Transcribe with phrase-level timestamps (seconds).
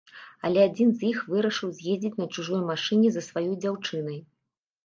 [0.47, 4.19] Але адзін з іх вырашыў з'ездзіць на чужой машыне за сваёй дзяўчынай.